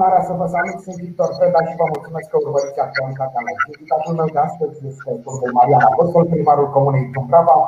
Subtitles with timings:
[0.00, 3.56] onoarea să vă salut, sunt Victor Preda și vă mulțumesc că urmăriți actualitatea mea.
[3.72, 7.58] Invitatul meu de astăzi este domnul Marian Apostol, primarul Comunei Dumbrava.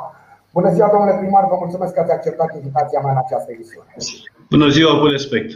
[0.57, 3.91] Bună ziua, domnule primar, vă mulțumesc că ați acceptat invitația mea în această emisiune.
[4.55, 5.49] Bună ziua, cu respect.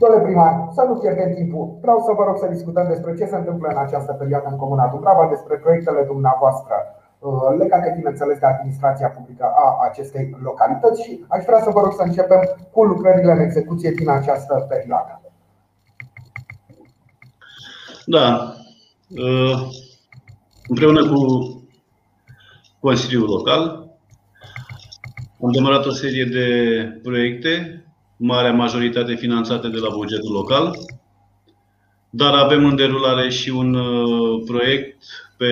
[0.00, 1.64] Domnule primar, să nu pierdem timpul.
[1.84, 4.86] Vreau să vă rog să discutăm despre ce se întâmplă în această perioadă în Comuna
[4.92, 11.42] Dumbrava, despre proiectele dumneavoastră uh, legate, bineînțeles, de administrația publică a acestei localități și aș
[11.48, 12.40] vrea să vă rog să începem
[12.74, 15.12] cu lucrările în execuție din această perioadă.
[18.10, 18.54] Da.
[19.08, 19.68] Uh,
[20.68, 21.20] împreună cu
[22.80, 23.88] Consiliul Local
[25.42, 26.48] am demarat o serie de
[27.02, 27.84] proiecte,
[28.16, 30.76] marea majoritate finanțate de la bugetul local,
[32.10, 35.02] dar avem în derulare și un uh, proiect
[35.36, 35.46] pe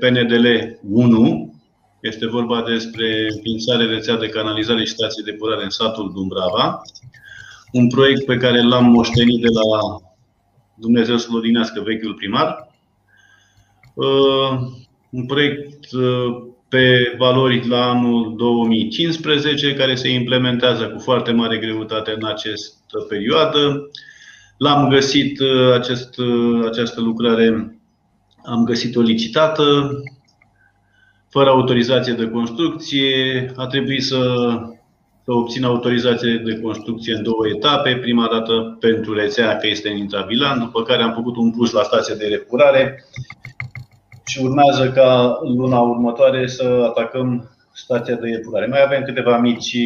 [0.00, 0.46] PNDL
[0.90, 1.54] 1.
[2.00, 6.82] Este vorba despre înființare rețea de canalizare și stație de depurare în satul Dumbrava.
[7.72, 10.05] Un proiect pe care l-am moștenit de la
[10.78, 12.74] Dumnezeu să-l odinească vechiul primar.
[13.94, 14.58] Uh,
[15.10, 22.14] un proiect uh, pe valori la anul 2015, care se implementează cu foarte mare greutate
[22.16, 23.90] în această perioadă.
[24.56, 26.14] L-am găsit, uh, acest,
[26.70, 27.78] această lucrare,
[28.44, 29.90] am găsit-o licitată,
[31.30, 33.52] fără autorizație de construcție.
[33.56, 34.56] A trebuit să
[35.26, 37.96] să obțină autorizație de construcție în două etape.
[37.96, 41.82] Prima dată pentru rețea că este în intravilan, după care am făcut un plus la
[41.82, 43.04] stație de repurare
[44.26, 48.66] și urmează ca luna următoare să atacăm stația de epurare.
[48.66, 49.76] Mai avem câteva mici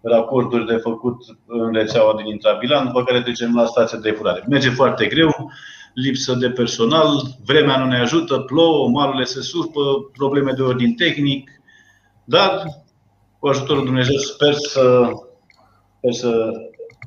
[0.00, 4.44] racorduri de făcut în rețeaua din intravilan, după care trecem la stația de epurare.
[4.48, 5.50] Merge foarte greu,
[5.94, 7.08] lipsă de personal,
[7.44, 9.80] vremea nu ne ajută, plouă, malurile se surpă,
[10.16, 11.50] probleme de ordin tehnic,
[12.24, 12.62] dar
[13.42, 14.84] cu ajutorul Dumnezeu sper să,
[15.96, 16.30] sper să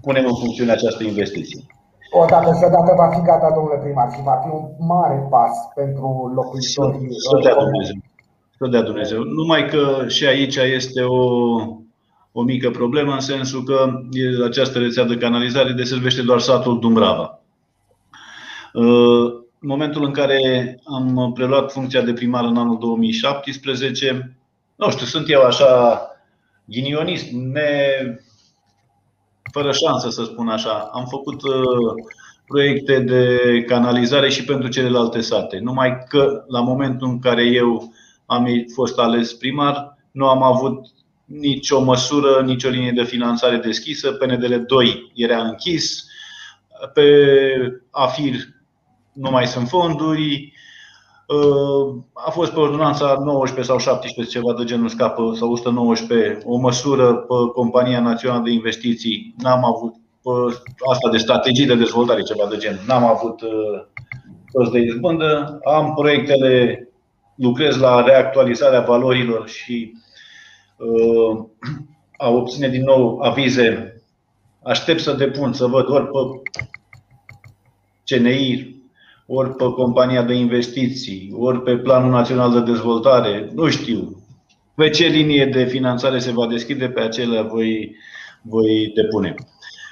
[0.02, 1.66] punem în funcțiune această investiție.
[2.12, 6.32] Odată și odată va fi gata, domnule primar, și va fi un mare pas pentru
[6.36, 7.08] locuitorii.
[7.30, 7.96] Să dea Dumnezeu.
[8.58, 9.22] Să dea Dumnezeu.
[9.24, 11.24] Numai că și aici este o,
[12.32, 13.90] o mică problemă, în sensul că
[14.46, 17.40] această rețea de canalizare deservește doar satul Dumbrava.
[18.74, 20.40] În momentul în care
[20.86, 24.38] am preluat funcția de primar în anul 2017,
[24.76, 26.00] nu știu, sunt eu așa
[26.66, 27.90] ghinionist, ne...
[29.52, 30.90] fără șansă să spun așa.
[30.94, 31.94] Am făcut uh,
[32.48, 35.60] proiecte de canalizare și pentru celelalte sate.
[35.60, 37.94] Numai că la momentul în care eu
[38.26, 40.88] am fost ales primar, nu am avut
[41.26, 44.12] nicio măsură, nicio linie de finanțare deschisă.
[44.12, 46.06] PNDL 2 era închis.
[46.94, 47.04] Pe
[47.92, 48.36] AFIR
[49.14, 50.54] nu mai sunt fonduri.
[52.14, 57.14] A fost pe ordonanța 19 sau 17, ceva de genul scapă, sau 119, o măsură
[57.14, 59.36] pe Compania Națională de Investiții.
[59.38, 59.96] N-am avut
[60.92, 62.80] asta de strategii de dezvoltare, ceva de gen.
[62.88, 63.42] N-am avut
[64.52, 65.60] părți de izbândă.
[65.64, 66.80] Am proiectele,
[67.36, 69.94] lucrez la reactualizarea valorilor și
[72.18, 74.02] a obține din nou avize.
[74.64, 76.18] Aștept să depun, să văd ori pe
[78.06, 78.75] CNI,
[79.26, 84.24] ori pe compania de investiții, ori pe Planul Național de Dezvoltare, nu știu.
[84.76, 87.96] Pe ce linie de finanțare se va deschide, pe acelea voi,
[88.42, 89.34] voi depune.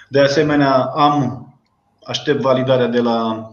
[0.10, 1.48] De asemenea, am
[2.04, 3.48] aștept validarea de la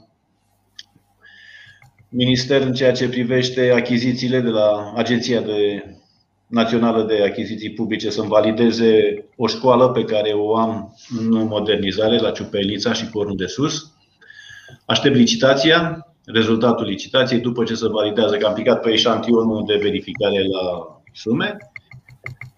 [2.08, 5.84] Minister în ceea ce privește achizițiile de la Agenția de
[6.47, 12.30] Națională de Achiziții Publice să-mi valideze o școală pe care o am în modernizare la
[12.30, 13.90] Ciupelița și Cornul de Sus
[14.86, 20.47] Aștept licitația, rezultatul licitației, după ce se validează că am picat pe eșantionul de verificare
[20.47, 21.56] la sume.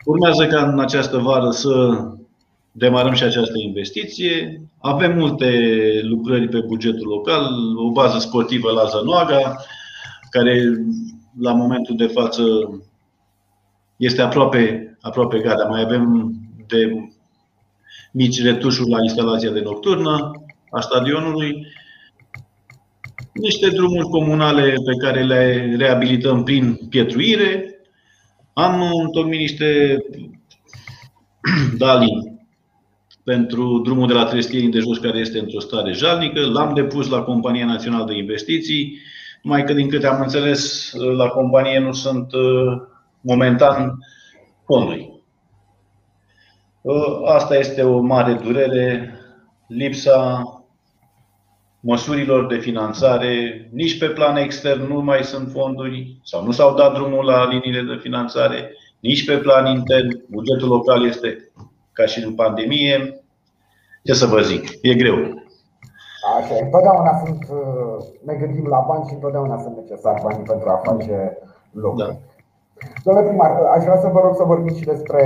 [0.05, 2.05] Urmează ca în această vară să
[2.73, 4.63] demarăm și această investiție.
[4.79, 5.51] Avem multe
[6.03, 7.45] lucrări pe bugetul local,
[7.77, 9.57] o bază sportivă la Zănoaga,
[10.31, 10.85] care
[11.41, 12.43] la momentul de față
[13.97, 15.65] este aproape, aproape gata.
[15.65, 16.33] Mai avem
[16.67, 17.11] de
[18.13, 20.31] mici retușuri la instalația de nocturnă
[20.71, 21.67] a stadionului
[23.33, 27.81] niște drumuri comunale pe care le reabilităm prin pietruire.
[28.53, 29.97] Am întocmit niște
[31.79, 32.41] dali
[33.25, 36.41] pentru drumul de la Treschierii de jos, care este într-o stare jalnică.
[36.47, 38.99] L-am depus la Compania Națională de Investiții,
[39.43, 42.83] numai că, din câte am înțeles, la companie nu sunt uh,
[43.21, 43.99] momentan
[44.65, 45.23] fonduri.
[46.81, 49.15] Uh, asta este o mare durere,
[49.67, 50.43] lipsa
[51.85, 53.33] măsurilor de finanțare,
[53.73, 57.95] nici pe plan extern nu mai sunt fonduri sau nu s-au dat drumul la liniile
[57.95, 58.71] de finanțare,
[59.01, 60.25] nici pe plan intern.
[60.31, 61.51] Bugetul local este
[61.93, 63.25] ca și în pandemie.
[64.05, 65.15] Ce să vă zic, e greu.
[66.39, 67.47] Așa, întotdeauna sunt,
[68.25, 71.39] ne gândim la bani și întotdeauna sunt necesari banii pentru a face
[71.73, 72.09] lucruri.
[72.09, 72.19] Da.
[73.05, 75.21] Domnule primar, aș vrea să vă rog să vorbim și despre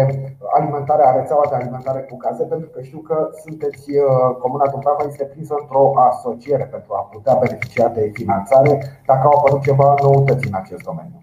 [0.57, 5.25] alimentarea, rețeaua de alimentare cu gaze, pentru că știu că sunteți, uh, Comuna Dumbrava este
[5.25, 8.73] prinsă într-o asociere pentru a putea beneficia de finanțare,
[9.07, 11.21] dacă au apărut ceva noutăți în acest domeniu.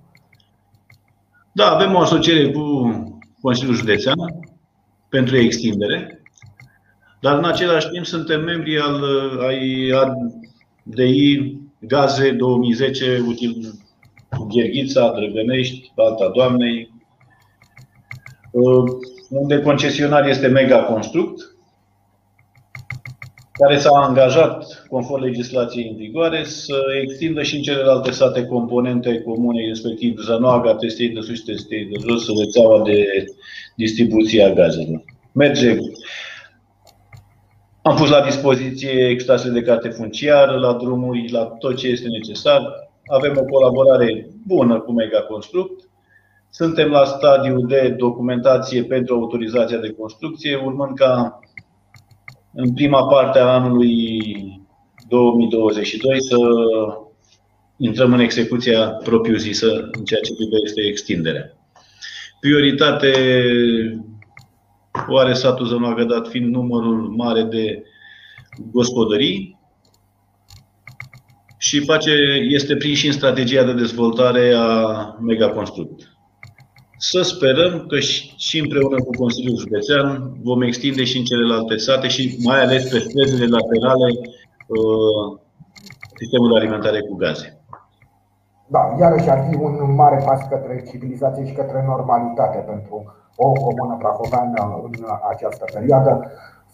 [1.52, 2.66] Da, avem o asociere cu
[3.42, 4.20] Consiliul Județean
[5.10, 6.22] pentru extindere,
[7.22, 9.04] dar în același timp suntem membri al,
[9.48, 13.74] ai ADI Gaze 2010 util,
[14.48, 16.92] Gherghița, Drăgănești, Balta Doamnei,
[18.52, 18.84] uh,
[19.30, 21.56] unde concesionar este Mega Construct,
[23.52, 29.68] care s-a angajat, conform legislației în vigoare, să extindă și în celelalte sate componente comune,
[29.68, 33.26] respectiv Zanoaga, Testei de sus, Testei de jos, rețeaua de
[33.76, 35.04] distribuție a gazelor.
[35.32, 35.78] Merge
[37.82, 42.62] am pus la dispoziție extrasele de carte funciară, la drumuri, la tot ce este necesar.
[43.14, 45.90] Avem o colaborare bună cu Mega Construct.
[46.50, 51.40] Suntem la stadiu de documentație pentru autorizația de construcție, urmând ca
[52.54, 54.20] în prima parte a anului
[55.08, 56.38] 2022 să
[57.78, 61.58] intrăm în execuția propriu-zisă în ceea ce privește extinderea.
[62.40, 63.14] Prioritate
[65.08, 67.84] o are satul Zănoagă, dat fiind numărul mare de
[68.72, 69.62] gospodării
[71.68, 72.12] și face,
[72.58, 74.70] este prins și în strategia de dezvoltare a
[75.20, 75.98] Megaconstruct.
[76.98, 77.98] Să sperăm că
[78.48, 80.08] și împreună cu Consiliul Județean
[80.50, 84.08] vom extinde și în celelalte sate și mai ales pe străzile laterale
[84.68, 85.26] uh,
[86.20, 87.48] sistemul de alimentare cu gaze.
[88.68, 92.96] Da, iarăși ar fi un mare pas către civilizație și către normalitate pentru
[93.36, 94.94] o comună prahoveană în
[95.32, 96.12] această perioadă.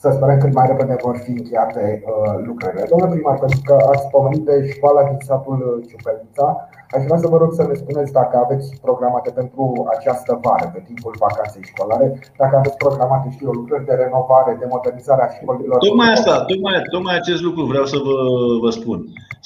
[0.02, 2.90] Să sperăm cât mai repede vor fi încheiate uh, lucrările.
[2.92, 6.48] Domnule primar, pentru că ați pomenit de școala din satul Ciupelița,
[6.96, 9.64] aș vrea să vă rog să ne spuneți dacă aveți programate pentru
[9.96, 12.08] această vară, pe timpul vacanței școlare,
[12.42, 15.78] dacă aveți programate, știu lucrări de renovare, de modernizare a școlilor.
[15.78, 18.16] Tocmai asta, tocmai, tocmai acest lucru vreau să vă,
[18.64, 19.00] vă spun.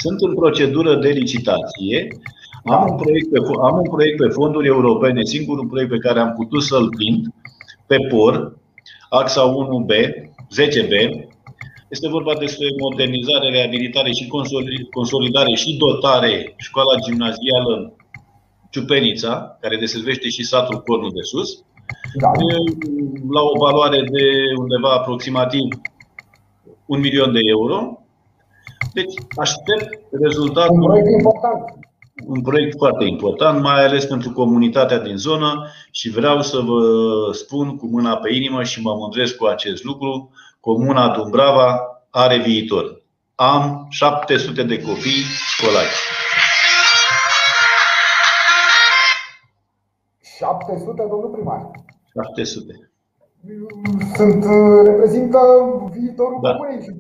[0.04, 1.98] Sunt în procedură de licitație
[2.76, 6.34] am un, proiect pe, am un proiect pe fonduri europene, singurul proiect pe care am
[6.40, 7.24] putut să-l prind,
[7.90, 8.34] pe POR,
[9.10, 9.92] axa 1B,
[10.60, 10.94] 10B.
[11.90, 14.32] Este vorba despre modernizare, reabilitare și
[14.92, 17.96] consolidare și dotare școala gimnazială
[18.70, 21.64] Ciupenița, care deservește și satul Cornul de Sus,
[22.20, 22.32] da.
[23.30, 24.26] la o valoare de
[24.58, 25.68] undeva aproximativ
[26.86, 28.04] un milion de euro.
[28.94, 30.82] Deci aștept rezultatul.
[30.82, 31.64] Un proiect important
[32.28, 36.82] un proiect foarte important, mai ales pentru comunitatea din zonă și vreau să vă
[37.32, 41.68] spun cu mâna pe inimă și mă mândresc cu acest lucru, Comuna Dumbrava
[42.10, 43.02] are viitor.
[43.36, 45.24] Am 700 de copii
[45.56, 45.94] școlari.
[50.38, 51.72] 700, domnul primar?
[52.14, 52.92] 700.
[54.16, 54.44] Sunt,
[54.86, 55.40] reprezintă
[55.92, 56.50] viitorul da.
[56.56, 56.92] comunei și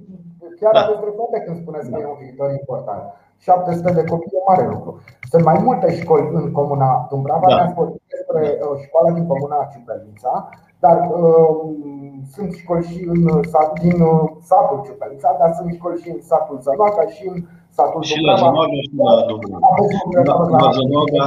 [0.59, 0.83] chiar da.
[0.83, 1.97] aveți dreptate când spuneți da.
[1.97, 3.03] că e un viitor important.
[3.43, 4.91] 700 de copii e mare lucru.
[5.31, 7.55] Sunt mai multe școli în comuna Dumbrava, da.
[7.55, 10.33] ne-ați vorbit despre uh, școala din comuna Ciupelița,
[10.83, 11.55] dar uh,
[12.33, 13.21] sunt școli și în
[13.51, 17.37] sat, din uh, satul Ciupelița, dar sunt școli și în satul Zănoaca și în
[17.77, 18.39] satul și Dumbrava.
[18.39, 19.69] La Zănoaga și la Dumbrava.
[20.53, 21.25] La, la Zănoaga,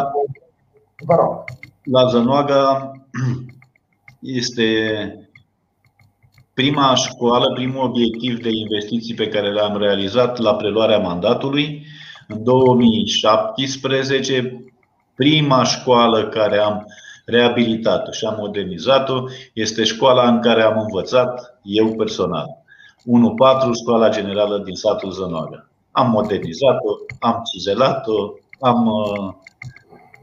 [1.09, 1.33] Vă rog.
[1.95, 2.63] La Zănoaga
[4.41, 4.69] este
[6.55, 11.87] prima școală, primul obiectiv de investiții pe care l-am realizat la preluarea mandatului
[12.29, 14.65] în 2017,
[15.15, 16.87] prima școală care am
[17.25, 22.47] reabilitat-o și am modernizat-o este școala în care am învățat eu personal.
[22.47, 22.51] 1-4,
[23.81, 25.69] școala generală din satul Zănoaga.
[25.91, 29.33] Am modernizat-o, am cizelat-o, am, uh,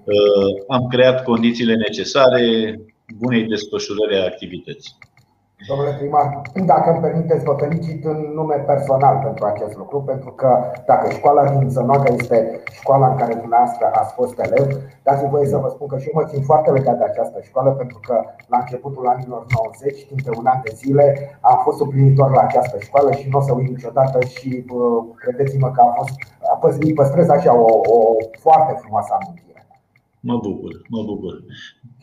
[0.04, 2.76] uh, am creat condițiile necesare
[3.18, 4.96] bunei desfășurări a activității.
[5.68, 10.50] Domnule primar, dacă îmi permiteți, vă felicit în nume personal pentru acest lucru, pentru că
[10.86, 14.68] dacă școala din Zănoaga este școala în care dumneavoastră ați fost elev,
[15.04, 17.72] dați-mi voie să vă spun că și eu mă țin foarte legat de această școală,
[17.72, 18.16] pentru că
[18.48, 22.78] la începutul anilor 90, timp de un an de zile, am fost suplinitor la această
[22.80, 24.66] școală și nu o să uit niciodată și
[25.16, 26.14] credeți-mă că a fost,
[26.54, 26.60] a
[26.96, 27.98] păstrez așa o, o
[28.40, 29.53] foarte frumoasă amintire.
[30.30, 31.34] Mă bucur, mă bucur.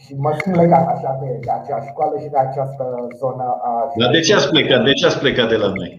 [0.02, 2.84] Și mă simt legat așa de, de acea școală și de această
[3.20, 3.72] zonă a.
[4.02, 4.80] Dar de ce ați plecat?
[4.88, 5.90] De ce ați plecat de la noi?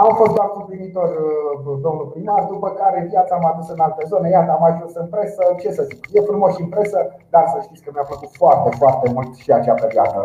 [0.00, 4.28] Am fost doar suplinitor, uh, domnul primar, după care viața m-a dus în alte zone.
[4.28, 5.42] Iată, am ajuns în presă.
[5.62, 6.00] Ce să zic?
[6.16, 6.98] E frumos și în presă,
[7.34, 10.18] dar să știți că mi-a plăcut foarte, foarte mult și acea perioadă.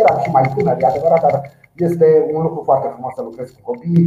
[0.00, 1.34] Eram și mai tânăr, e adevărat, dar
[1.88, 2.06] este
[2.36, 4.04] un lucru foarte frumos să lucrez cu copii.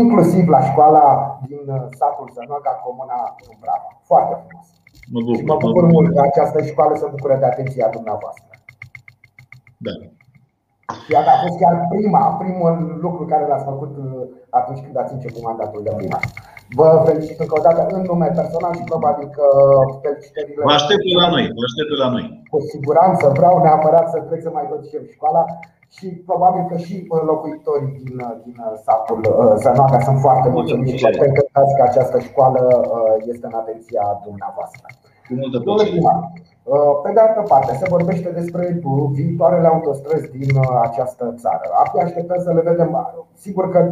[0.00, 1.04] inclusiv la școala
[1.48, 1.62] din
[1.98, 3.88] satul Zănoga, comuna Dumbrava.
[4.10, 4.66] Foarte frumos.
[5.14, 8.52] Mă bucur, mă bucur mult că această școală se bucură de atenția dumneavoastră.
[9.86, 9.94] Da.
[11.14, 14.24] Iată, a fost chiar prima, primul lucru care l-ați făcut uh,
[14.58, 16.24] atunci când ați început mandatul de primar.
[16.78, 19.46] Vă felicit încă o dată în nume personal și probabil că
[20.04, 20.62] felicitările.
[20.68, 22.24] Vă aștept la noi, vă aștept la noi.
[22.52, 25.42] Cu siguranță vreau neapărat să trec să mai văd și eu școala
[25.96, 28.54] și probabil că și uh, locuitorii din, uh, din
[28.84, 29.20] satul
[29.62, 32.60] Zănoaga sunt foarte mulțumiți și cred că această școală
[33.32, 34.86] este în atenția dumneavoastră.
[35.26, 36.00] Cu multă plăcere.
[36.64, 38.80] Uh, pe de altă parte, se vorbește despre
[39.12, 41.66] viitoarele autostrăzi din uh, această țară.
[41.82, 42.90] Abia așteptăm să le vedem.
[43.34, 43.88] Sigur că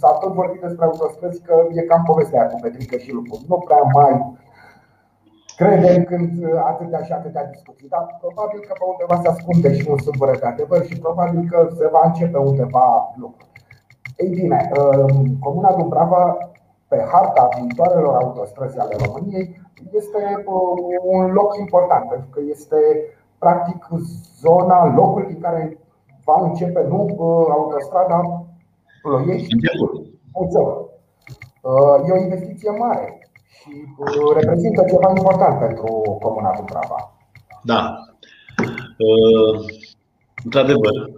[0.00, 3.44] s-a tot vorbit despre autostrăzi, că e cam povestea cu Petrică și lucruri.
[3.48, 4.14] Nu prea mai
[5.56, 9.88] credem când uh, atâtea și atâtea discuții, dar probabil că pe undeva se ascunde și
[9.90, 13.46] un sâmbure de adevăr și probabil că se va începe undeva lucru.
[14.16, 14.70] Ei bine,
[15.40, 16.38] Comuna Dumbrava,
[16.88, 19.60] pe harta viitoarelor autostrăzi ale României,
[19.92, 22.76] este uh, un loc important, pentru că este
[23.38, 23.88] practic
[24.40, 25.78] zona, locul din care
[26.24, 28.44] va începe nu uh, autostrada
[29.02, 29.54] Ploiești.
[30.32, 33.70] Uh, e o investiție mare și
[34.34, 37.12] reprezintă ceva important pentru Comuna Dubrava.
[37.62, 37.96] Da.
[40.44, 41.10] Într-adevăr,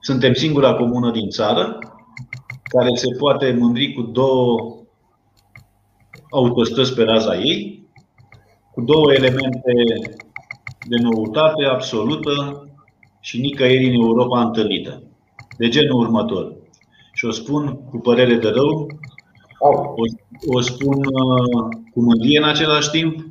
[0.00, 1.78] suntem singura comună din țară
[2.62, 4.79] care se poate mândri cu două
[6.30, 7.88] autostrăzi pe raza ei,
[8.72, 9.72] cu două elemente
[10.88, 12.64] de noutate absolută
[13.20, 15.02] și nicăieri în Europa întâlnită.
[15.58, 16.52] De genul următor.
[17.12, 18.86] Și o spun cu părere de rău,
[19.58, 19.68] o,
[20.54, 23.26] o spun uh, cu mândrie în același timp,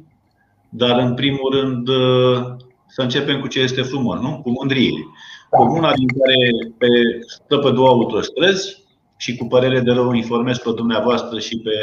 [0.69, 2.45] dar în primul rând uh,
[2.87, 4.39] să începem cu ce este frumos, nu?
[4.43, 5.05] Cu mândrie.
[5.49, 6.87] Comuna din care pe,
[7.27, 8.83] stă pe două autostrăzi
[9.17, 11.73] și cu părere de rău informez pe dumneavoastră și pe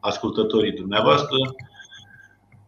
[0.00, 1.36] ascultătorii dumneavoastră,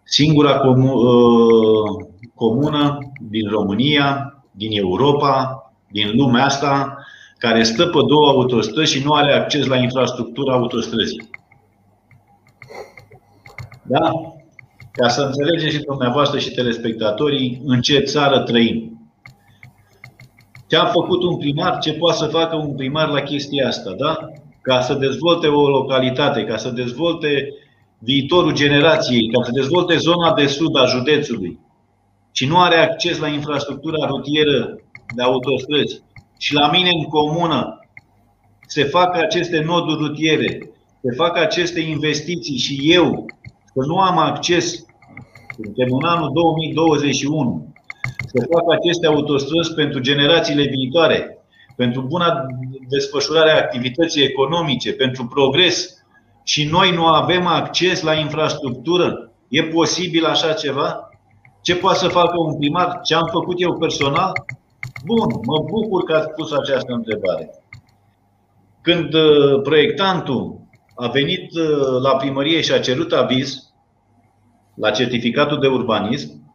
[0.02, 7.04] singura uh, comună din România, din Europa, din lumea asta,
[7.38, 11.30] care stă pe două autostrăzi și nu are acces la infrastructura autostrăzii.
[13.82, 14.10] Da?
[14.92, 19.00] Ca să înțelegeți și dumneavoastră și telespectatorii în ce țară trăim.
[20.66, 24.32] Ce a făcut un primar, ce poate să facă un primar la chestia asta, da?
[24.62, 27.54] Ca să dezvolte o localitate, ca să dezvolte
[27.98, 31.58] viitorul generației, ca să dezvolte zona de sud a județului.
[32.32, 34.80] Și nu are acces la infrastructura rutieră
[35.14, 36.02] de autostrăzi.
[36.38, 37.80] Și la mine în comună
[38.66, 40.70] se fac aceste noduri rutiere,
[41.02, 43.24] se fac aceste investiții și eu
[43.64, 44.84] să nu am acces,
[45.54, 47.74] suntem în anul 2021,
[48.26, 51.39] să fac aceste autostrăzi pentru generațiile viitoare,
[51.80, 52.46] pentru buna
[52.88, 56.04] desfășurare a activității economice, pentru progres
[56.44, 59.32] și noi nu avem acces la infrastructură?
[59.48, 61.10] E posibil așa ceva?
[61.62, 63.00] Ce poate să facă un primar?
[63.02, 64.32] Ce am făcut eu personal?
[65.04, 67.50] Bun, mă bucur că ați pus această întrebare.
[68.82, 70.60] Când uh, proiectantul
[70.94, 73.72] a venit uh, la primărie și a cerut aviz
[74.74, 76.54] la certificatul de urbanism,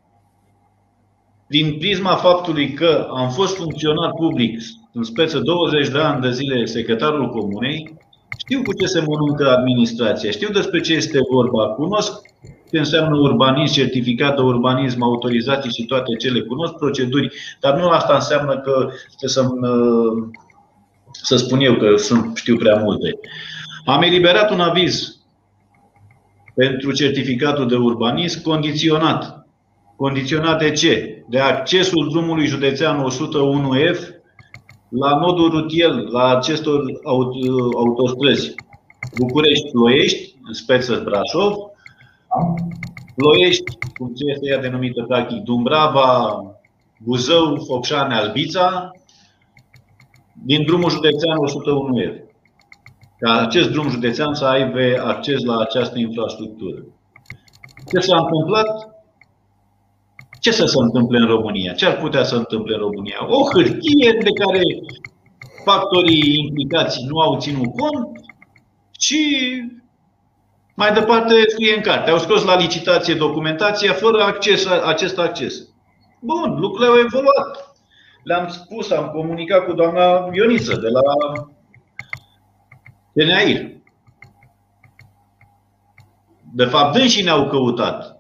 [1.48, 4.60] din prisma faptului că am fost funcționar public
[4.96, 7.98] în speță 20 de ani de zile secretarul comunei,
[8.38, 12.22] știu cu ce se mănâncă administrația, știu despre ce este vorba, cunosc
[12.72, 18.14] ce înseamnă urbanism, certificat de urbanism, autorizații și toate cele, cunosc proceduri, dar nu asta
[18.14, 18.90] înseamnă că
[19.26, 19.46] să,
[21.12, 23.20] să spun eu că sunt, știu prea multe.
[23.86, 25.18] Am eliberat un aviz
[26.56, 29.48] pentru certificatul de urbanism condiționat.
[29.96, 31.24] Condiționat de ce?
[31.30, 34.16] De accesul drumului județean 101F
[35.00, 36.84] la nodul rutier, la acestor
[37.76, 38.56] autostrăzi.
[39.18, 41.56] București-Ploiești, în speță Brașov,
[43.16, 43.64] Ploiești,
[43.98, 46.42] cum ce este ea denumită practic, Dumbrava,
[47.04, 48.92] Buzău, Focșane, Albița,
[50.46, 52.34] din drumul județean 101 f
[53.20, 56.84] Ca acest drum județean să aibă acces la această infrastructură.
[57.92, 58.95] Ce s-a întâmplat?
[60.46, 61.74] Ce să se întâmple în România?
[61.74, 63.18] Ce ar putea să întâmple în România?
[63.28, 64.62] O hârtie de care
[65.64, 68.20] factorii implicați nu au ținut cont
[69.00, 69.24] și
[70.76, 72.10] mai departe scrie în carte.
[72.10, 75.68] Au scos la licitație documentația fără acces, acest acces.
[76.22, 77.76] Bun, lucrurile au evoluat.
[78.24, 81.02] Le-am spus, am comunicat cu doamna Ioniță de la
[83.14, 83.72] TNAIR.
[86.54, 88.15] De fapt, dânsii ne-au căutat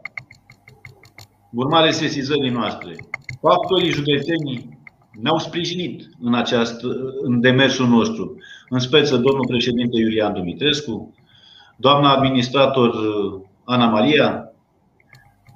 [1.55, 2.95] urmare sesizării noastre,
[3.41, 4.79] factorii județenii
[5.21, 6.87] ne-au sprijinit în, această,
[7.21, 8.37] în demersul nostru,
[8.69, 11.13] în speță domnul președinte Iulian Dumitrescu,
[11.77, 14.51] doamna administrator uh, Ana Maria,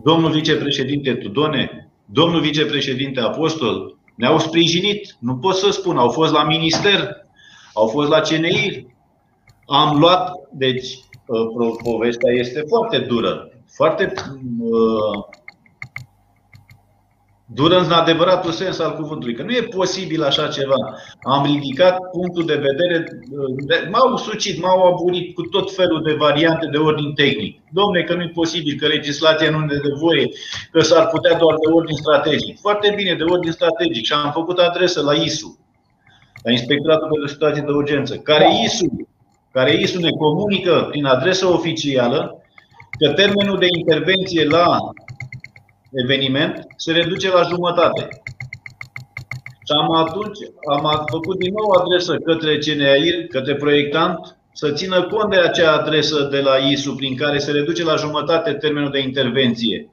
[0.03, 5.15] domnul vicepreședinte Tudone, domnul vicepreședinte Apostol, ne-au sprijinit.
[5.19, 7.15] Nu pot să spun, au fost la minister,
[7.73, 8.87] au fost la CNI.
[9.65, 10.87] Am luat, deci
[11.25, 14.13] uh, povestea este foarte dură, foarte
[14.59, 15.23] uh,
[17.53, 20.75] dură în adevăratul sens al cuvântului, că nu e posibil așa ceva.
[21.21, 23.05] Am ridicat punctul de vedere,
[23.91, 27.61] m-au sucit, m-au aburit cu tot felul de variante de ordin tehnic.
[27.71, 30.29] Domne, că nu e posibil, că legislația nu ne de voie,
[30.71, 32.59] că s-ar putea doar de ordin strategic.
[32.59, 34.05] Foarte bine, de ordin strategic.
[34.05, 35.59] Și am făcut adresă la ISU,
[36.43, 39.07] la Inspectoratul de Situații de Urgență, care ISU,
[39.51, 42.43] care ISU ne comunică prin adresă oficială
[42.99, 44.77] că termenul de intervenție la
[45.91, 48.08] eveniment se reduce la jumătate.
[49.65, 50.38] Și am atunci
[50.69, 56.27] am făcut din nou adresă către CNAIR, către proiectant, să țină cont de acea adresă
[56.31, 59.89] de la ISU prin care se reduce la jumătate termenul de intervenție.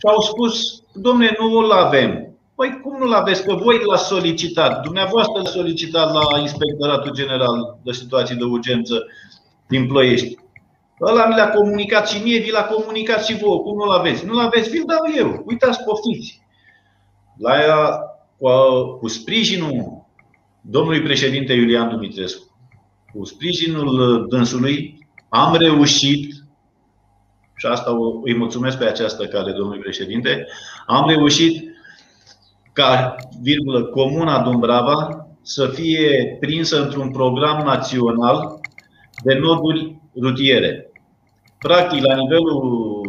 [0.00, 2.34] Și au spus, domne, nu îl avem.
[2.54, 3.44] Păi cum nu-l aveți?
[3.44, 4.82] Că voi l-ați solicitat.
[4.82, 9.06] Dumneavoastră l-ați solicitat la Inspectoratul General de Situații de Urgență
[9.68, 10.36] din Ploiești.
[11.00, 13.58] Ăla mi l-a comunicat și mie, vi l-a comunicat și vouă.
[13.58, 14.26] Cum nu-l aveți?
[14.26, 14.70] Nu-l aveți?
[14.70, 15.42] Vi-l dau eu.
[15.46, 16.42] Uitați, poftiți.
[17.38, 18.00] La ea,
[18.38, 18.48] cu,
[18.98, 20.06] cu sprijinul
[20.60, 22.56] domnului președinte Iulian Dumitrescu,
[23.12, 26.32] cu sprijinul dânsului, am reușit,
[27.56, 27.90] și asta
[28.22, 30.46] îi mulțumesc pe această cale domnului președinte,
[30.86, 31.74] am reușit
[32.72, 38.60] ca, virgulă, Comuna Dumbrava să fie prinsă într-un program național
[39.24, 40.89] de noduri rutiere
[41.60, 43.02] practic, la nivelul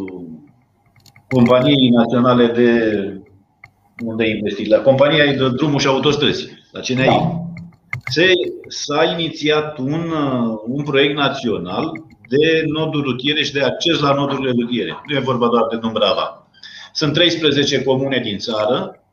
[1.27, 2.71] companiei naționale de
[4.05, 7.41] unde investi, la compania de drumuri și autostrăzi, la CNI, da.
[8.05, 8.33] se,
[8.67, 10.11] s-a inițiat un,
[10.65, 11.91] un proiect național
[12.27, 15.01] de noduri rutiere și de acces la nodurile rutiere.
[15.07, 16.47] Nu e vorba doar de Dumbrava.
[16.93, 19.03] Sunt 13 comune din țară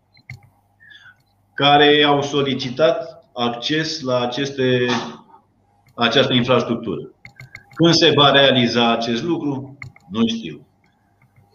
[1.55, 4.87] care au solicitat acces la aceste,
[5.95, 7.11] această infrastructură.
[7.83, 9.79] Când se va realiza acest lucru?
[10.11, 10.67] Nu știu.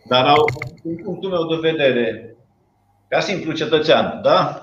[0.09, 0.45] Dar au,
[0.83, 2.35] din punctul meu de vedere,
[3.07, 4.61] ca simplu cetățean, da?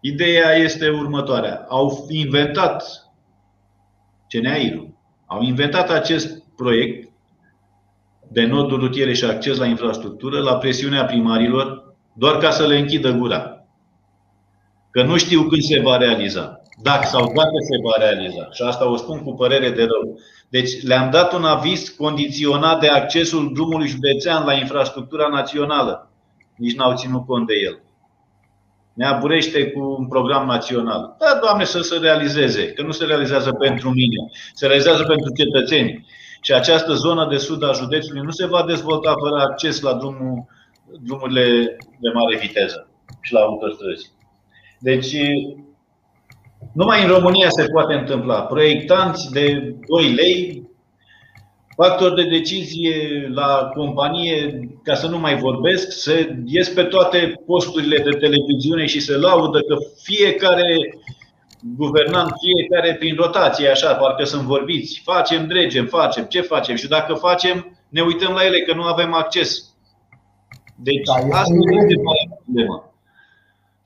[0.00, 1.66] Ideea este următoarea.
[1.68, 2.84] Au inventat
[4.28, 4.88] CNAIR,
[5.26, 7.12] au inventat acest proiect
[8.28, 13.12] de noduri rutiere și acces la infrastructură la presiunea primarilor, doar ca să le închidă
[13.12, 13.64] gura.
[14.90, 16.62] Că nu știu când se va realiza.
[16.82, 18.48] Dacă sau dacă se va realiza.
[18.52, 20.18] Și asta o spun cu părere de rău.
[20.48, 26.10] Deci le-am dat un aviz condiționat de accesul drumului județean la infrastructura națională.
[26.56, 27.80] Nici n-au ținut cont de el.
[28.92, 31.16] Ne aburește cu un program național.
[31.18, 36.06] Da, Doamne, să se realizeze, că nu se realizează pentru mine, se realizează pentru cetățeni.
[36.40, 40.46] Și această zonă de sud a județului nu se va dezvolta fără acces la drumul,
[41.00, 42.88] drumurile de mare viteză
[43.20, 44.12] și la autostrăzi.
[44.78, 45.16] Deci,
[46.72, 48.42] numai în România se poate întâmpla.
[48.42, 50.68] Proiectanți de 2 lei,
[51.76, 57.96] factori de decizie la companie, ca să nu mai vorbesc, se ies pe toate posturile
[57.96, 60.98] de televiziune și se laudă că fiecare
[61.76, 67.14] guvernant, fiecare prin rotație, așa, parcă sunt vorbiți, facem, dregem, facem, ce facem și dacă
[67.14, 69.74] facem, ne uităm la ele că nu avem acces.
[70.76, 71.94] Deci da, asta este
[72.44, 72.87] problema.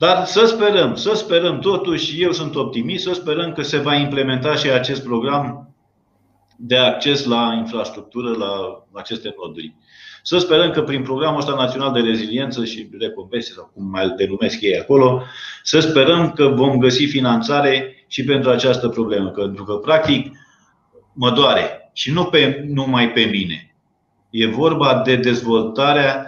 [0.03, 4.55] Dar să sperăm, să sperăm, totuși, eu sunt optimist, să sperăm că se va implementa
[4.55, 5.75] și acest program
[6.57, 9.75] de acces la infrastructură, la aceste noduri.
[10.23, 14.61] Să sperăm că prin programul ăsta național de reziliență și recompense, sau cum mai denumesc
[14.61, 15.23] ei acolo,
[15.63, 19.29] să sperăm că vom găsi finanțare și pentru această problemă.
[19.29, 20.37] Pentru că, practic,
[21.13, 23.75] mă doare și nu pe, numai pe mine.
[24.31, 26.27] E vorba de dezvoltarea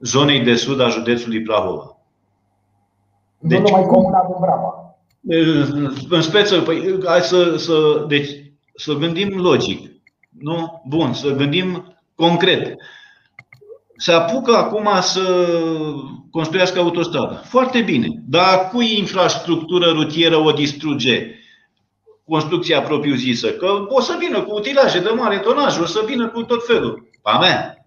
[0.00, 1.89] zonei de sud a județului Prahova.
[3.40, 4.94] Deci, nu numai comuna Dumbrava.
[6.08, 8.30] În speță, păi, hai să, să, deci,
[8.74, 9.90] să gândim logic.
[10.38, 10.82] Nu?
[10.86, 12.74] Bun, să gândim concret.
[13.96, 15.46] Se apucă acum să
[16.30, 17.42] construiască autostradă.
[17.44, 18.06] Foarte bine.
[18.28, 21.34] Dar cui infrastructură rutieră o distruge
[22.28, 23.50] construcția propriu-zisă?
[23.50, 27.08] Că o să vină cu utilaje de mare tonaj, o să vină cu tot felul.
[27.22, 27.86] Pa mea.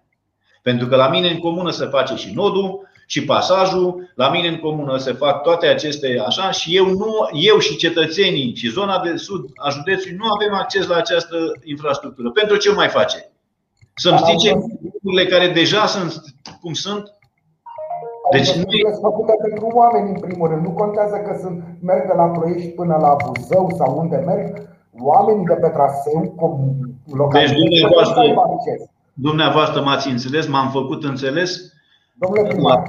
[0.62, 4.12] Pentru că la mine în comună se face și nodul, și pasajul.
[4.14, 8.54] La mine în comună se fac toate aceste așa și eu, nu, eu și cetățenii
[8.54, 12.30] și zona de sud a județului nu avem acces la această infrastructură.
[12.30, 13.32] Pentru ce mai face?
[13.94, 16.22] Să-mi zice lucrurile care deja sunt
[16.60, 17.12] cum sunt?
[18.30, 20.62] Deci nu e făcute pentru oameni în primul rând.
[20.62, 24.72] Nu contează că sunt merg de la Ploiești până la Buzău sau unde merg.
[25.00, 26.20] Oamenii de pe traseu,
[27.32, 28.22] deci dumneavoastră,
[29.12, 31.73] dumneavoastră m-ați înțeles, m-am făcut înțeles
[32.22, 32.82] Domnule primar,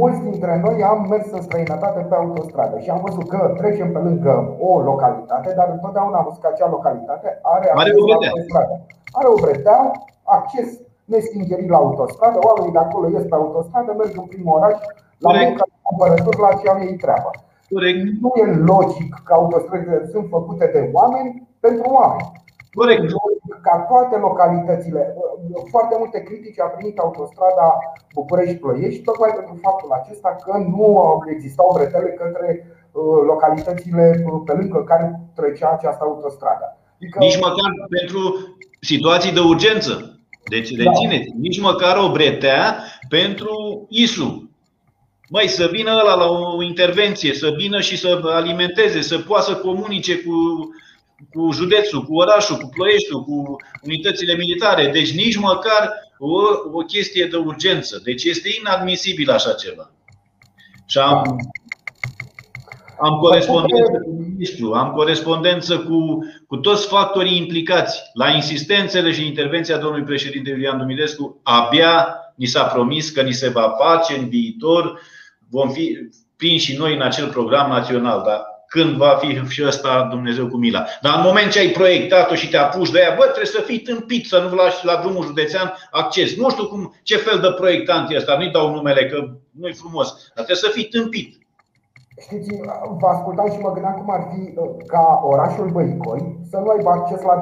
[0.00, 3.98] mulți dintre noi am mers în străinătate pe autostradă și am văzut că trecem pe
[3.98, 8.74] lângă o localitate, dar întotdeauna am văzut că acea localitate are, are o autostradă.
[9.18, 9.90] Are o bretea,
[10.22, 10.68] acces
[11.04, 14.76] nestingerit la autostradă, oamenii de acolo ies pe autostradă, merg în primul oraș,
[15.18, 17.30] la muncă, cumpărături, la ce au ei treabă.
[17.74, 17.98] Corect.
[18.20, 22.32] Nu e logic că autostrăzile sunt făcute de oameni pentru oameni.
[22.74, 23.12] Corect.
[23.62, 25.14] Ca toate localitățile,
[25.70, 27.66] foarte multe critici a primit autostrada
[28.14, 30.88] București-Ploiești, tocmai pentru faptul acesta că nu
[31.34, 32.48] existau bretele către
[32.92, 36.66] uh, localitățile uh, pe lângă care trecea această autostradă.
[36.96, 37.18] Adică...
[37.18, 38.20] Nici măcar pentru
[38.80, 39.94] situații de urgență.
[40.44, 41.36] Deci rețineți, da.
[41.38, 42.76] nici măcar o bretea
[43.08, 43.50] pentru
[43.88, 44.50] ISU.
[45.28, 49.56] Măi, să vină ăla la o intervenție, să vină și să alimenteze, să poată să
[49.56, 50.34] comunice cu
[51.30, 54.86] cu județul, cu orașul, cu Ploieștiul, cu unitățile militare.
[54.86, 56.40] Deci nici măcar o,
[56.72, 58.00] o chestie de urgență.
[58.04, 59.90] Deci este inadmisibil așa ceva.
[60.86, 61.36] Și am,
[63.00, 68.02] am corespondență cu ministru, am corespondență cu, cu toți factorii implicați.
[68.12, 73.48] La insistențele și intervenția domnului președinte Iulian Dumilescu, abia ni s-a promis că ni se
[73.48, 75.00] va face în viitor,
[75.50, 75.98] vom fi
[76.36, 78.22] prinși și noi în acel program național.
[78.26, 80.84] Dar când va fi și ăsta Dumnezeu cu mila.
[81.02, 83.80] Dar în moment ce ai proiectat-o și te apuci de ea, bă, trebuie să fii
[83.88, 86.36] tâmpit, să nu lași la drumul județean acces.
[86.36, 89.18] Nu știu cum, ce fel de proiectant e ăsta, nu-i dau numele, că
[89.60, 91.28] nu-i frumos, dar trebuie să fii tâmpit.
[92.20, 92.48] Știți,
[93.00, 96.90] vă ascultam și mă gândeam cum ar fi uh, ca orașul Băicoi să nu aibă
[96.90, 97.36] acces la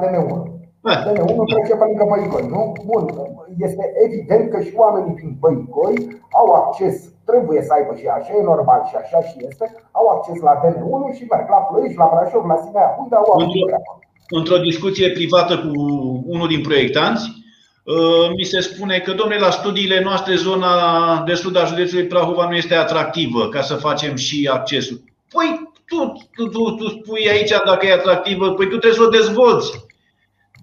[0.85, 1.03] DN1.
[1.07, 2.61] DN1 trece pe lângă Băicoi, nu?
[2.89, 3.03] Bun,
[3.67, 5.95] este evident că și oamenii din Băicoi
[6.39, 6.95] au acces
[7.29, 9.65] trebuie să aibă și așa, e normal și așa și este,
[9.99, 13.65] au acces la DN1 și merg la Ploiești, la Brașov, la Sinea, unde au într-o,
[14.37, 15.71] într-o discuție privată cu
[16.33, 20.73] unul din proiectanți, uh, mi se spune că, domnule, la studiile noastre, zona
[21.27, 24.97] de sud a județului Prahova nu este atractivă ca să facem și accesul.
[25.33, 25.49] Păi,
[25.89, 25.99] tu,
[26.35, 29.69] tu, tu, tu spui aici dacă e atractivă, păi tu trebuie să o dezvolți.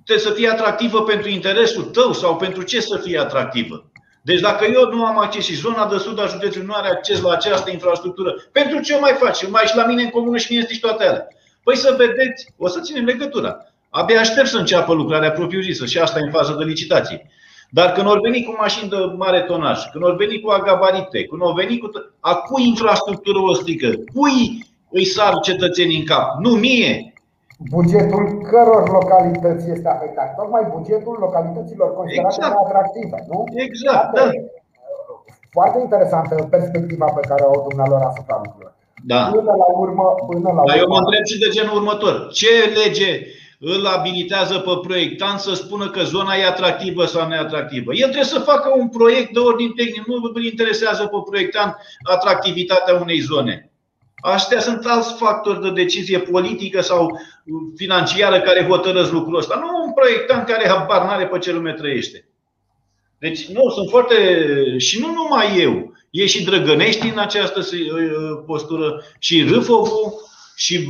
[0.09, 3.91] Trebuie să fie atractivă pentru interesul tău sau pentru ce să fie atractivă.
[4.23, 7.21] Deci dacă eu nu am acces și zona de sud a județului nu are acces
[7.21, 9.49] la această infrastructură, pentru ce o mai faci?
[9.49, 11.27] Mai și la mine în comună și mie și toate alea.
[11.63, 13.57] Păi să vedeți, o să ținem legătura.
[13.91, 17.31] Abia aștept să înceapă lucrarea propriu-zisă și asta e în fază de licitație.
[17.71, 21.43] Dar când ori veni cu mașini de mare tonaj, când ori veni cu agabarite, când
[21.43, 21.91] ori veni cu.
[22.21, 23.89] A cui infrastructură o strică?
[24.15, 26.39] Cui îi sar cetățenii în cap?
[26.41, 27.13] Nu mie
[27.59, 30.35] bugetul căror localități este afectat.
[30.35, 32.57] Tocmai bugetul localităților considerate exact.
[32.65, 33.45] atractive, nu?
[33.55, 34.31] Exact, da.
[35.51, 38.75] Foarte interesantă perspectiva pe care o au dumnealor asupra lucrurilor.
[39.05, 39.31] Da.
[39.33, 42.29] Până la urmă, până la Dar urmă, eu mă întreb și de genul următor.
[42.33, 43.13] Ce lege
[43.61, 47.93] îl abilitează pe proiectant să spună că zona e atractivă sau neatractivă.
[47.93, 50.07] El trebuie să facă un proiect de ordin tehnic.
[50.07, 53.68] Nu îl interesează pe proiectant atractivitatea unei zone.
[54.21, 57.21] Astea sunt alți factori de decizie politică sau
[57.77, 59.59] financiară care hotărăsc lucrul ăsta.
[59.61, 62.29] Nu un proiectant care habar n-are pe ce lume trăiește.
[63.19, 64.15] Deci, nu, sunt foarte.
[64.79, 65.93] Și nu numai eu.
[66.11, 70.21] E și Drăgănești în această uh, postură, și Râfovu,
[70.57, 70.89] și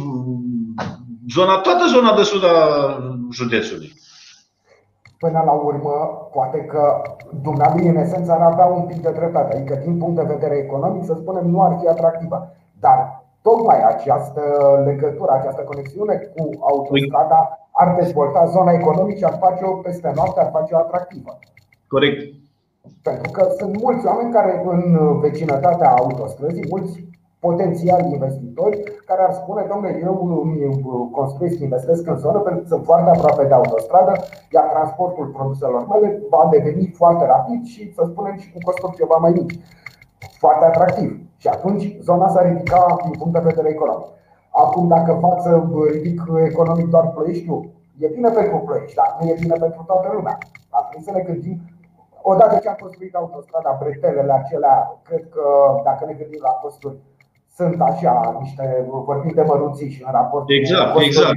[1.34, 2.56] zona, toată zona de sud a
[3.32, 3.92] județului.
[5.18, 5.90] Până la urmă,
[6.32, 7.02] poate că
[7.42, 9.56] dumneavoastră, în esență, ar avea un pic de dreptate.
[9.56, 12.56] Adică, din punct de vedere economic, să spunem, nu ar fi atractivă.
[12.80, 13.17] Dar
[13.48, 14.42] tocmai această
[14.84, 17.40] legătură, această conexiune cu autostrada
[17.72, 21.38] ar dezvolta zona economică, ar face-o peste noapte, ar face-o atractivă.
[21.88, 22.20] Corect.
[23.02, 24.82] Pentru că sunt mulți oameni care în
[25.20, 27.06] vecinătatea autostrăzii, mulți
[27.40, 32.84] potențiali investitori care ar spune, domnule, eu îmi construiesc, investesc în zonă pentru că sunt
[32.84, 34.12] foarte aproape de autostradă,
[34.52, 39.16] iar transportul produselor mele va deveni foarte rapid și, să spunem, și cu costuri ceva
[39.16, 39.58] mai mici.
[40.38, 41.27] Foarte atractiv.
[41.40, 44.07] Și atunci zona s-a ridicat din punct de vedere economic.
[44.51, 49.37] Acum, dacă fac să ridic economic doar Ploieștiul, e bine pentru Ploiești, dar nu e
[49.40, 50.38] bine pentru toată lumea.
[50.70, 51.57] Dar trebuie să ne gândim
[52.22, 54.77] Odată ce a construit autostrada, bretelele acelea,
[55.09, 55.44] cred că
[55.85, 56.96] dacă ne gândim la costuri,
[57.57, 61.35] sunt așa niște, vorbim de mărunții în raport exact, cu exact.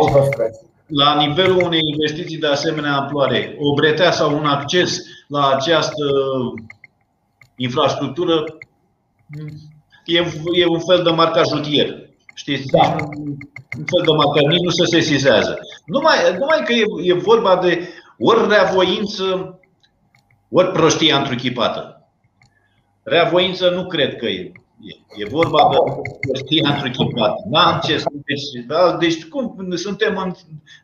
[0.00, 0.60] autostrăzi.
[0.86, 6.04] La nivelul unei investiții de asemenea amploare, o bretea sau un acces la această
[7.56, 8.44] infrastructură
[10.04, 10.18] e,
[10.52, 12.10] e un fel de marcaj rutier.
[12.34, 12.66] Știți?
[12.66, 12.96] Da.
[13.78, 15.58] Un fel de marcaj, nici nu se sesizează.
[15.86, 19.58] Numai, numai că e, e vorba de ori reavoință,
[20.50, 22.06] ori prostie întruchipată.
[23.02, 24.52] Reavoință nu cred că e.
[25.16, 25.76] E vorba de
[26.20, 27.34] prostia întruchipată.
[27.50, 28.96] N-am ce să deci, da?
[28.96, 30.32] deci cum suntem în,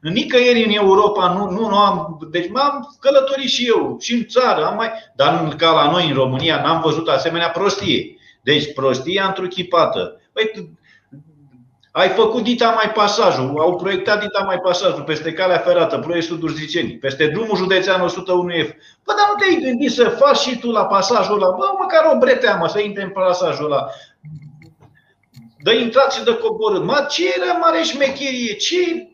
[0.01, 2.19] în nicăieri în Europa, nu, nu, nu am.
[2.31, 6.15] Deci m-am călătorit și eu, și în țară, am mai, dar ca la noi în
[6.15, 8.18] România n-am văzut asemenea prostie.
[8.49, 10.21] Deci prostia întruchipată.
[10.33, 10.75] Păi,
[11.91, 16.93] ai făcut dita mai pasajul, au proiectat dita mai pasajul peste calea ferată, proiectul Durziceni,
[16.93, 18.71] peste drumul județean 101F.
[19.05, 21.55] Bă, dar nu te-ai gândit să faci și tu la pasajul ăla?
[21.57, 23.87] Bă, măcar o breteamă să intri în pasajul ăla.
[25.63, 26.85] Dă intrat și dă coborât.
[26.85, 28.53] Mă, ce era mare șmecherie?
[28.55, 29.09] Ce?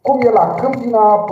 [0.00, 1.24] Cum e la Câmpina,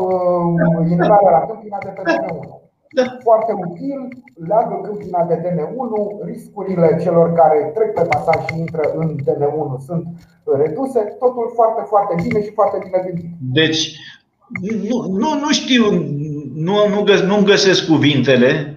[0.90, 2.57] intrarea la Câmpina de pe 1
[2.90, 3.16] da.
[3.22, 4.08] Foarte util,
[4.48, 5.92] leagă câmpina de DN1,
[6.24, 10.06] riscurile celor care trec pe pasaj și intră în DN1 sunt
[10.56, 13.30] reduse, totul foarte, foarte bine și foarte bine gândit.
[13.52, 13.96] Deci,
[14.88, 15.84] nu, nu, nu știu,
[16.54, 18.76] nu, nu, găs, nu găsesc cuvintele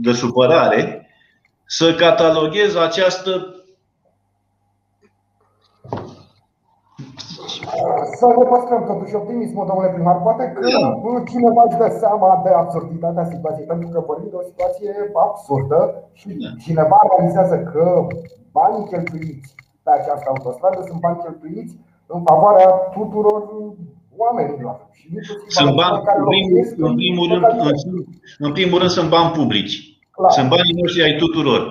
[0.00, 1.08] de supărare
[1.66, 3.54] să cataloghez această
[8.18, 10.16] să ne păstrăm totuși optimismul, domnule primar.
[10.28, 10.60] Poate că
[11.32, 14.92] cineva își dă seama de absurditatea situației, pentru că vorbim de o situație
[15.26, 15.80] absurdă
[16.20, 16.28] și
[16.64, 17.84] cineva realizează că
[18.58, 19.48] banii cheltuiți
[19.84, 21.72] pe această autostradă sunt bani cheltuiți
[22.14, 23.42] în favoarea tuturor
[24.16, 24.76] oamenilor.
[25.56, 27.44] sunt bani, în, primul, în, primul rând,
[28.38, 29.76] în primul rând sunt bani publici.
[30.10, 30.30] Clar.
[30.30, 31.62] Sunt banii noștri ai tuturor.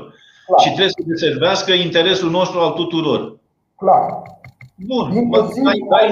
[0.46, 0.60] Clar.
[0.60, 3.38] Și trebuie să servească interesul nostru al tuturor.
[3.76, 4.22] Clar.
[4.92, 5.06] Bun.
[5.22, 5.66] Inclusiv
[6.00, 6.10] ai,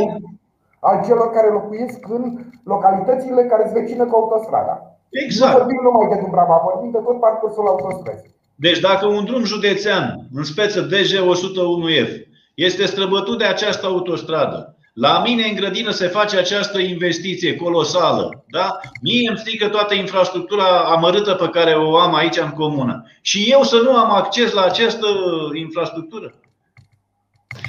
[0.79, 2.23] al celor care locuiesc în
[2.63, 4.75] localitățile care sunt vecine cu autostrada.
[5.09, 5.51] Exact.
[5.51, 8.35] Nu vorbim numai de Dubrava, vorbim de tot parcursul autostrăzii.
[8.55, 12.11] Deci dacă un drum județean, în speță DG101F,
[12.53, 18.43] este străbătut de această autostradă, la mine în grădină se face această investiție colosală.
[18.47, 18.79] Da?
[19.01, 23.05] Mie îmi strică toată infrastructura amărâtă pe care o am aici în comună.
[23.21, 25.07] Și eu să nu am acces la această
[25.53, 26.33] infrastructură.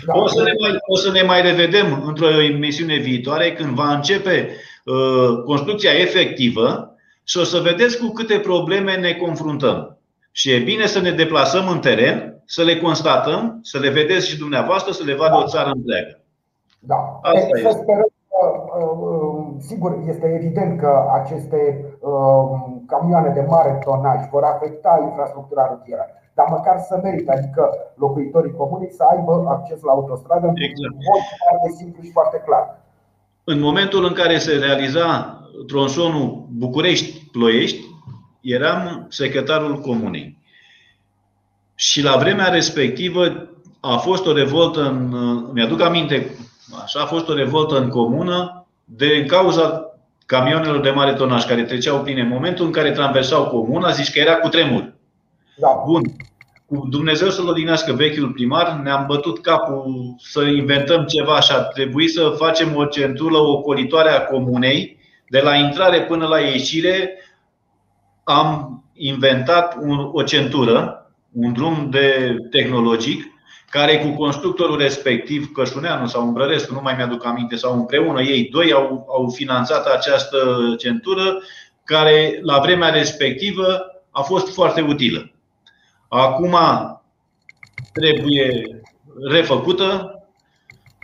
[0.07, 0.19] Da.
[0.19, 4.49] O, să ne mai, o să ne mai revedem într-o emisiune viitoare când va începe
[4.85, 9.97] uh, construcția efectivă și o să vedeți cu câte probleme ne confruntăm.
[10.31, 14.39] Și e bine să ne deplasăm în teren, să le constatăm, să le vedeți și
[14.39, 15.39] dumneavoastră, să le vadă da.
[15.39, 16.21] o țară întreagă.
[16.79, 17.19] Da.
[17.23, 17.81] Asta să este.
[17.83, 18.41] sperăm că,
[18.79, 22.45] uh, uh, sigur, este evident că aceste uh,
[22.87, 28.93] camioane de mare tonaj vor afecta infrastructura rutieră dar măcar să merită, adică locuitorii comunei
[28.93, 30.79] să aibă acces la autostradă exact.
[30.79, 32.81] în mod foarte simplu și foarte clar.
[33.45, 37.85] În momentul în care se realiza tronsonul București-Ploiești,
[38.41, 40.39] eram secretarul comunei.
[41.75, 43.49] Și la vremea respectivă
[43.81, 45.15] a fost o revoltă în,
[45.53, 46.31] mi-aduc aminte,
[46.83, 49.87] așa a fost o revoltă în comună de în cauza
[50.27, 54.19] camionelor de mare tonaj care treceau prin în momentul în care traversau comuna, zici că
[54.19, 54.93] era cu tremur.
[55.57, 55.83] Da.
[55.87, 56.03] Bun.
[56.67, 62.11] Cu Dumnezeu să-l odinească vechiul primar, ne-am bătut capul să inventăm ceva și a trebuit
[62.11, 67.19] să facem o centură ocolitoare a comunei, de la intrare până la ieșire,
[68.25, 73.25] am inventat un, o centură, un drum de tehnologic,
[73.71, 78.73] care cu constructorul respectiv, Cășuneanu sau Umbrărescu, nu mai mi-aduc aminte, sau împreună ei doi
[78.73, 80.39] au, au finanțat această
[80.79, 81.43] centură,
[81.85, 85.32] care la vremea respectivă a fost foarte utilă.
[86.15, 86.57] Acum
[87.93, 88.81] trebuie
[89.31, 90.15] refăcută,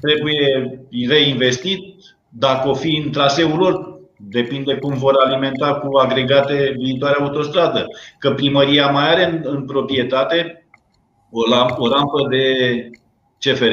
[0.00, 1.94] trebuie reinvestit.
[2.28, 7.86] Dacă o fi în traseul lor, depinde cum vor alimenta cu agregate viitoarea autostradă.
[8.18, 10.66] Că primăria mai are în, în proprietate
[11.30, 11.40] o,
[11.76, 12.44] o rampă de
[13.38, 13.72] CFR.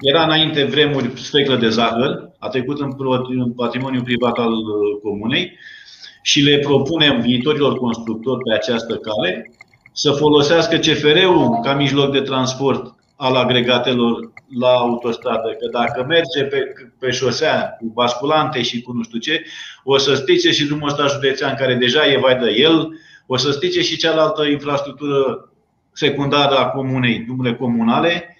[0.00, 5.58] Era înainte vremuri sfeclă de zahăr, a trecut în patrimoniul privat al uh, comunei
[6.22, 9.50] și le propunem viitorilor constructori pe această cale
[9.92, 15.48] să folosească CFR-ul ca mijloc de transport al agregatelor la autostradă.
[15.48, 19.42] Că dacă merge pe, pe șosea cu basculante și cu nu știu ce,
[19.84, 22.88] o să strice și drumul ăsta județean, care deja e vai de el,
[23.26, 25.48] o să strice și cealaltă infrastructură
[25.92, 28.36] secundară a comunei, drumurile comunale,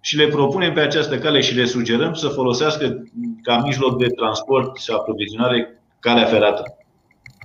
[0.00, 3.02] și le propunem pe această cale și le sugerăm să folosească
[3.42, 6.76] ca mijloc de transport și aprovizionare calea ferată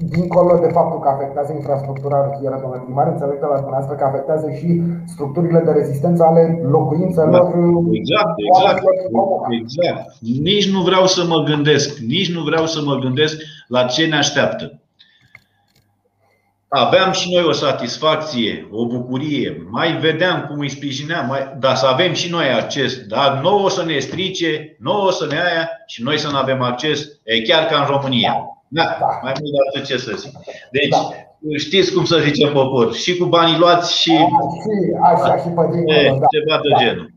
[0.09, 4.47] dincolo de faptul că afectează infrastructura rutieră, domnule primar, înțeleg de la dumneavoastră că afectează
[4.51, 7.31] și structurile de rezistență ale locuințelor.
[7.31, 7.41] Da.
[7.99, 8.83] Exact, exact,
[9.61, 10.03] exact.
[10.19, 13.35] Nici nu vreau să mă gândesc, nici nu vreau să mă gândesc
[13.67, 14.81] la ce ne așteaptă.
[16.73, 21.85] Aveam și noi o satisfacție, o bucurie, mai vedeam cum îi sprijineam, mai, dar să
[21.85, 23.05] avem și noi acces.
[23.07, 26.37] Dar nu o să ne strice, nu o să ne aia și noi să nu
[26.37, 28.60] avem acces, e chiar ca în România.
[28.77, 30.31] Da, da, mai mult de atât ce să zic.
[30.71, 31.09] Deci, da.
[31.57, 34.13] știți cum să zicem popor, și cu banii luați și
[35.01, 36.27] așa, și pe dincolo, da.
[36.35, 36.77] ceva de da.
[36.81, 37.09] genul.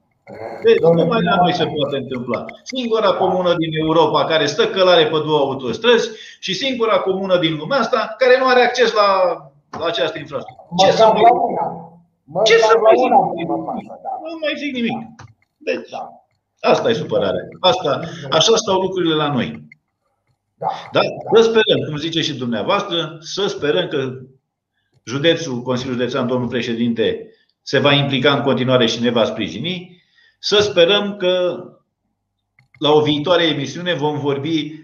[0.63, 2.45] Deci numai la noi se poate întâmpla.
[2.63, 6.09] Singura comună din Europa care stă călare pe două autostrăzi
[6.41, 9.09] și singura comună din lumea asta care nu are acces la,
[9.79, 10.91] la această infrastructură.
[10.91, 11.23] Ce să mai
[12.45, 13.11] Ce să mai zic?
[14.05, 14.11] Da.
[14.23, 14.97] Nu mai zic nimic.
[15.57, 16.03] Deci, da.
[16.61, 17.45] asta e supărarea.
[17.61, 19.64] Asta, așa stau lucrurile la noi.
[20.55, 20.67] Da.
[20.93, 21.01] da?
[21.35, 24.19] Să sperăm, cum zice și dumneavoastră, să sperăm că
[25.05, 27.29] județul, Consiliul Județean, domnul președinte,
[27.63, 30.03] se va implica în continuare și ne va sprijini.
[30.39, 31.65] Să sperăm că
[32.79, 34.83] la o viitoare emisiune vom vorbi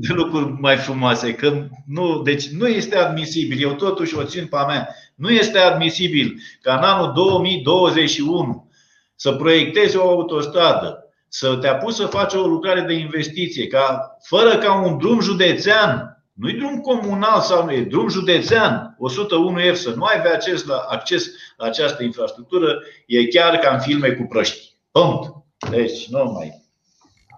[0.00, 1.34] de lucruri mai frumoase.
[1.34, 5.58] Că nu, deci nu este admisibil, eu totuși o țin pe a mea, nu este
[5.58, 8.70] admisibil ca în anul 2021
[9.14, 14.58] să proiectezi o autostradă să te apuci să faci o lucrare de investiție, ca, fără
[14.58, 20.04] ca un drum județean, nu-i drum comunal sau nu e drum județean, 101F, să nu
[20.04, 24.76] ai acces la, acces la această infrastructură, e chiar ca în filme cu proști.
[24.90, 25.34] Punct.
[25.70, 26.66] Deci, nu mai.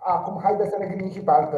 [0.05, 1.51] Acum, haideți să ne gândim și pe alt,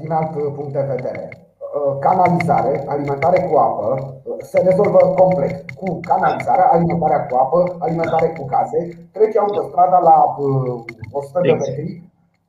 [0.00, 1.51] din alt punct de vedere.
[1.72, 3.88] Uh, canalizare, alimentare cu apă,
[4.24, 5.70] uh, se rezolvă complet.
[5.80, 8.80] Cu canalizarea, alimentarea cu apă, alimentare cu gaze,
[9.12, 10.16] trece autostrada la
[11.10, 11.68] 100 uh, de exact.
[11.68, 12.02] metri.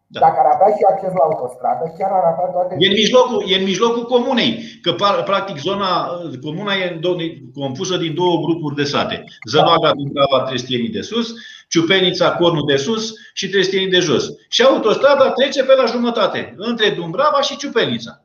[0.08, 0.20] Da.
[0.26, 2.76] Dacă ar avea și acces la autostradă, chiar ar avea toate.
[2.84, 4.52] E în mijlocul, e în mijlocul comunei,
[4.84, 4.92] că
[5.32, 5.92] practic zona,
[6.46, 6.86] comuna e
[7.62, 9.16] compusă din două grupuri de sate.
[9.52, 11.28] Zănoaga din Brava Trestienii de sus,
[11.70, 14.24] Ciupenița, Cornul de sus și Trestienii de jos.
[14.50, 18.23] Și autostrada trece pe la jumătate, între Dumbrava și Ciupenița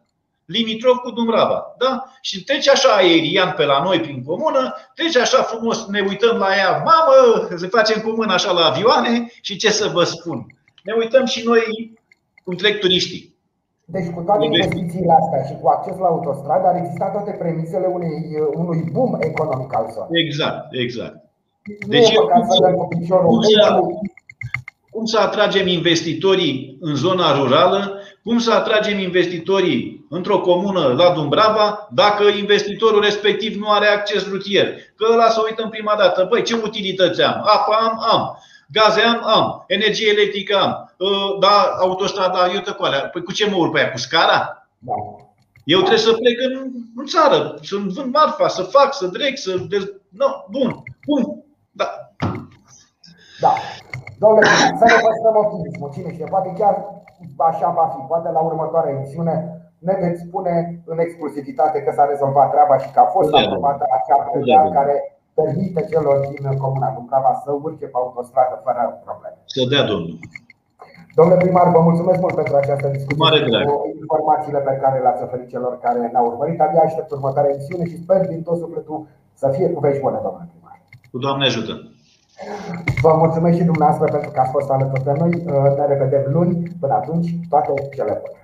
[0.55, 1.75] limitrof cu Dumbrava.
[1.79, 2.05] Da?
[2.21, 6.51] Și trece așa aerian pe la noi prin comună, trece așa frumos, ne uităm la
[6.57, 7.17] ea, mamă,
[7.57, 10.47] se facem cu mâna așa la avioane și ce să vă spun.
[10.83, 11.63] Ne uităm și noi
[12.45, 13.37] cum trec turiștii.
[13.85, 18.17] Deci cu toate investițiile astea și cu acces la autostradă ar exista toate premisele unei,
[18.55, 20.23] unui boom economic al zonei.
[20.25, 21.17] Exact, exact.
[21.87, 22.73] Deci cum, să,
[23.23, 23.81] cum, să,
[24.91, 27.98] cum să atragem investitorii în zona rurală
[28.29, 34.75] cum să atragem investitorii într-o comună la Dumbrava dacă investitorul respectiv nu are acces rutier?
[34.97, 36.27] Că ăla să uităm prima dată.
[36.29, 37.35] Băi, ce utilități am?
[37.35, 38.05] Apă am?
[38.11, 38.39] Am.
[38.73, 39.27] Gaze am?
[39.27, 39.65] Am.
[39.67, 40.95] Energie electrică am.
[41.01, 43.01] Ă, da, autostrada, eu cu alea.
[43.01, 43.91] Păi cu ce mă urc pe aia?
[43.91, 44.69] Cu scara?
[44.79, 44.93] Da.
[45.65, 49.57] Eu trebuie să plec în, în țară, să vând marfa, să fac, să drec, să...
[49.69, 49.83] Dez...
[50.09, 51.89] No, bun, bun, da.
[53.41, 53.53] Da.
[54.19, 54.47] Domnule,
[54.79, 55.91] să ne păstrăm optimismul.
[55.95, 56.75] Cine știe, poate chiar
[57.51, 58.01] așa va fi.
[58.13, 59.35] Poate la următoarea emisiune
[59.87, 60.55] ne veți spune
[60.93, 64.95] în exclusivitate că s-a rezolvat treaba și că a fost aprobată acea predea care
[65.39, 69.39] permite celor din Comuna Dubrava să urce pe autostradă fără probleme.
[69.55, 70.19] Să dea domnul.
[71.19, 75.73] Domnule primar, vă mulțumesc mult pentru această discuție cu informațiile pe care le-ați oferit celor
[75.85, 76.61] care ne-au urmărit.
[76.61, 79.07] Abia aștept următoarea emisiune și sper din tot sufletul
[79.41, 80.77] să fie cu vești bune, domnule primar.
[81.13, 81.75] Cu Doamne ajută!
[83.01, 85.31] Vă mulțumesc și dumneavoastră pentru că ați fost alături de noi.
[85.77, 86.63] Ne revedem luni.
[86.81, 88.38] Până atunci, toate cele bune.